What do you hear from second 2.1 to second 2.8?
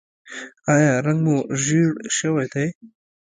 شوی دی؟